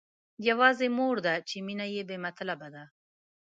يوازې 0.49 0.87
مور 0.97 1.15
ده 1.25 1.33
چې 1.47 1.55
مينه 1.67 1.85
يې 1.93 2.01
بې 2.09 2.17
مطلبه 2.25 2.67
ده. 2.75 2.83